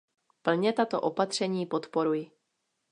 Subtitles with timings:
[0.41, 2.31] Plně tato opatření podporuji.